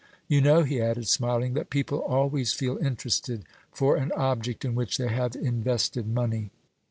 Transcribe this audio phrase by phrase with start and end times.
[0.27, 4.97] You know," he added, smiling, "that people always feel interested for an object in which
[4.97, 6.49] they have invested money."